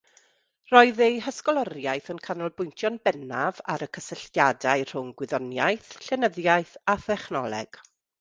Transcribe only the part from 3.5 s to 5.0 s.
ar y cysylltiadau